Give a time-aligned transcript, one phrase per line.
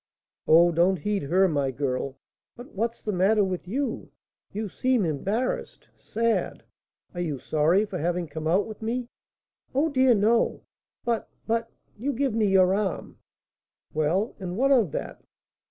[0.47, 2.17] "Oh, don't heed her, my girl.
[2.55, 4.09] But what's the matter with you?
[4.51, 6.63] You seem embarrassed, sad.
[7.13, 9.09] Are you sorry for having come out with me?"
[9.75, 10.63] "Oh, dear, no;
[11.05, 13.19] but but you give me your arm!"
[13.93, 15.21] "Well, and what of that?"